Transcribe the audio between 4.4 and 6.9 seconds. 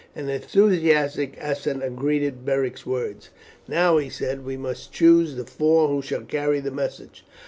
"we must choose the four who shall carry the